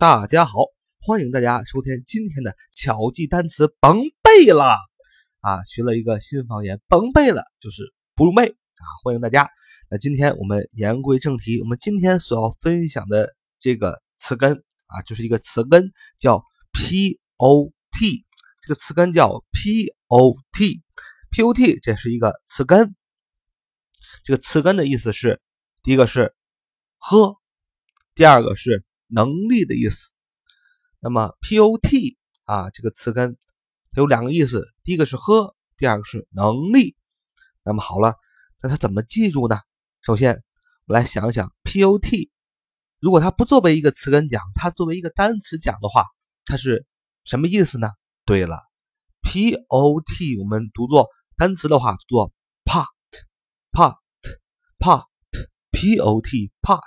[0.00, 0.60] 大家好，
[1.00, 4.64] 欢迎大家收听今天的巧记单词甭背了
[5.40, 5.64] 啊！
[5.64, 8.84] 学了一个新方言，甭背了就是不用背啊！
[9.02, 9.50] 欢迎大家。
[9.90, 18.24] 那今天我们言归正题，我们今天所要分享的这个词根啊，就是一个词根叫 p o t，
[18.62, 22.94] 这个词根叫 p o t，p o t 这是一个词根。
[24.22, 25.40] 这个词根的意思是，
[25.82, 26.36] 第一个是
[26.98, 27.34] 喝，
[28.14, 30.10] 第二个是能力的意思。
[31.00, 33.36] 那么 P O T 啊这个词根
[33.92, 36.96] 它有两个意思，第一个是喝，第二个是能力。
[37.64, 38.14] 那么好了，
[38.62, 39.58] 那它怎么记住呢？
[40.02, 40.42] 首先，
[40.86, 42.30] 我们来想想 P O T，
[43.00, 46.06] 如果它不作为一个词根讲，它作为一个单词讲的话，
[46.44, 46.86] 它是
[47.24, 47.88] 什么意思呢？
[48.24, 48.60] 对了
[49.22, 52.32] ，P O T 我们读作单词的话，读作
[52.64, 53.96] pot，pot。
[54.78, 56.80] pot，p o t pot，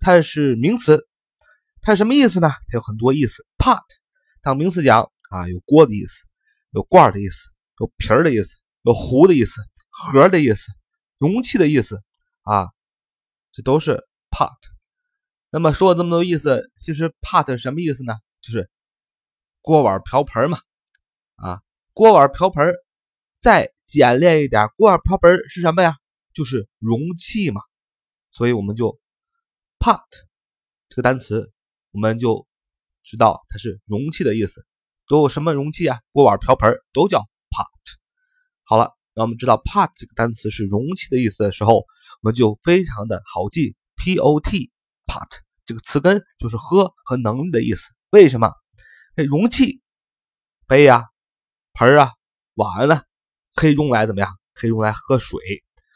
[0.00, 1.06] 它是名词，
[1.82, 2.48] 它是什么意思呢？
[2.48, 3.44] 它有很多意思。
[3.58, 3.82] pot
[4.40, 6.24] 当名词讲啊，有锅的意思，
[6.70, 10.72] 有罐的意思，有瓶的意思，有壶的意思，盒的意思，
[11.18, 12.02] 容器的意思
[12.42, 12.68] 啊，
[13.52, 14.50] 这都是 pot。
[15.50, 18.14] 那么说了这么多意思，其实 pot 是什么意思呢？
[18.40, 18.70] 就是
[19.60, 20.58] 锅碗瓢盆嘛，
[21.36, 21.60] 啊，
[21.92, 22.72] 锅碗瓢盆。
[23.38, 25.96] 再简练一点，锅碗瓢盆是什么呀？
[26.32, 27.60] 就是容器嘛，
[28.30, 29.00] 所以我们就
[29.80, 30.00] pot
[30.88, 31.52] 这个单词，
[31.92, 32.46] 我们就
[33.02, 34.66] 知道它是容器的意思。
[35.08, 36.00] 都有什么容器啊？
[36.10, 37.66] 锅碗瓢盆都叫 pot。
[38.64, 41.84] 好了，那我们知道 pot 这个单词是容器的意思的时候，我
[42.22, 43.76] 们就非常的好记。
[43.96, 44.70] pot
[45.06, 45.28] pot
[45.66, 47.92] 这个词根就是喝和能力的意思。
[48.10, 48.52] 为什么？
[49.14, 49.80] 那容器
[50.66, 51.04] 杯啊、
[51.74, 52.12] 盆啊、
[52.54, 53.04] 碗啊，
[53.54, 54.30] 可以用来怎么样？
[54.54, 55.40] 可以用来喝水。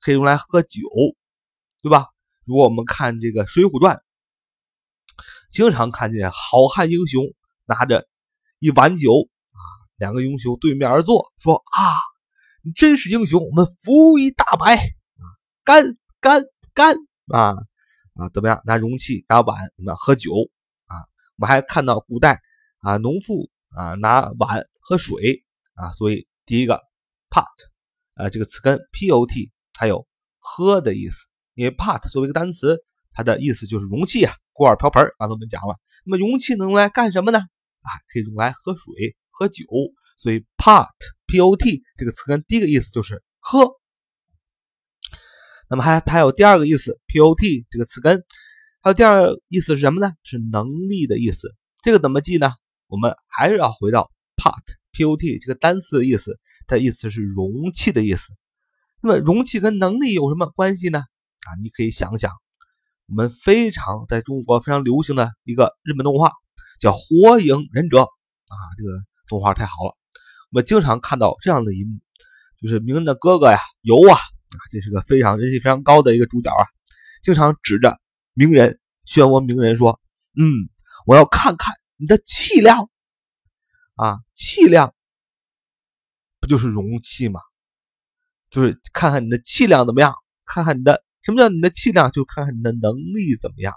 [0.00, 0.80] 可以用来喝酒，
[1.80, 2.08] 对吧？
[2.44, 3.96] 如果我们看这个《水浒传》，
[5.52, 7.22] 经常看见好汉英雄
[7.66, 8.08] 拿着
[8.58, 9.60] 一碗酒啊，
[9.96, 11.92] 两个英雄对面而坐，说啊，
[12.64, 15.22] 你真是英雄，我们扶一大白啊，
[15.62, 16.96] 干干干
[17.32, 17.54] 啊
[18.14, 18.60] 啊，怎么样？
[18.64, 20.32] 拿容器拿碗怎么样喝酒
[20.86, 20.96] 啊？
[21.36, 22.40] 我们还看到古代
[22.78, 25.44] 啊，农妇啊拿碗喝水
[25.74, 26.80] 啊，所以第一个
[27.30, 27.44] pot
[28.14, 29.52] 啊这个词根 p o t。
[29.74, 30.06] 它有
[30.38, 34.32] 喝的意思，因为 pot 作为一个单词，它的意思就是容器啊，
[34.62, 35.02] 锅碗瓢盆。
[35.18, 37.40] 刚才我们讲了，那么容器能用来干什么呢？
[37.40, 39.64] 啊，可以用来喝水、喝酒。
[40.16, 40.86] 所以 pot
[41.26, 43.72] p o t 这个词根第一个意思就是喝。
[45.68, 48.22] 那么还它有第二个意思，p o t 这个词根
[48.82, 50.12] 还有第二个意思是什么呢？
[50.22, 51.56] 是能力的意思。
[51.82, 52.52] 这个怎么记呢？
[52.86, 54.62] 我们还是要回到 pot
[54.92, 58.32] p o t 这个单词的意思，它意思是容器的意思。
[59.02, 61.00] 那么容器跟能力有什么关系呢？
[61.00, 62.30] 啊，你可以想想，
[63.12, 66.32] 我们非常在中国非常流行的一个日本动画
[66.80, 68.88] 叫《火影忍者》啊，这个
[69.28, 69.92] 动画太好了。
[70.50, 72.00] 我们经常看到这样的一幕，
[72.58, 76.64] 就是鸣人的哥哥呀，游啊，啊，这是个非常人气非常高的一个主角啊，
[77.22, 78.00] 经常指着
[78.32, 80.00] 鸣人漩涡鸣人说
[80.40, 80.48] ：“嗯，
[81.04, 82.88] 我要看看你的气量
[83.96, 84.94] 啊，气量
[86.40, 87.42] 不就是容器吗？”
[88.48, 90.14] 就是看看你的气量怎么样，
[90.46, 93.74] 看看你的什么叫你的气量，就看看你的能力怎么样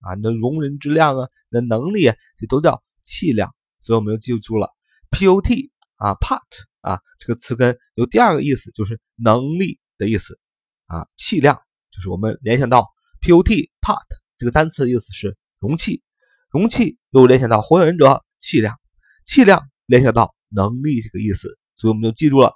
[0.00, 3.54] 啊，你的容人之量啊，你的能力，这都叫气量。
[3.80, 4.68] 所以我们就记住了
[5.10, 6.40] P O T 啊，pot
[6.80, 10.38] 啊这个词根有第二个意思，就是能力的意思
[10.86, 11.60] 啊，气量
[11.90, 12.88] 就是我们联想到
[13.20, 14.02] P O T pot
[14.36, 16.02] 这个单词的意思是容器，
[16.50, 18.76] 容器又联想到火影忍者气量，
[19.24, 22.52] 气量联想到能力这个意思，所以我们就记住了。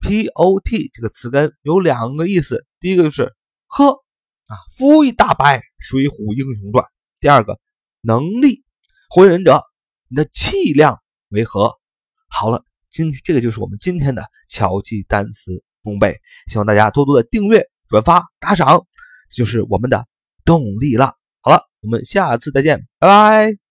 [0.00, 3.32] pot 这个词根有两个意思，第一个就是
[3.76, 4.04] 呵
[4.46, 6.84] 啊，夫一大白，《水浒英雄传》；
[7.20, 7.58] 第二个
[8.02, 8.62] 能力，
[9.10, 9.64] 火影忍者，
[10.08, 11.72] 你的气量为何？
[12.28, 18.86] 好了，今这个就是我们今天的巧记单词功背，希望大家多多的订阅、转发、打赏，
[19.28, 20.06] 就是我们的
[20.44, 21.14] 动力了。
[21.40, 23.63] 好了，我们下次再见，拜拜。